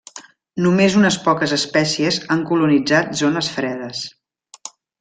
[0.65, 4.03] Només unes poques espècies han colonitzat zones fredes.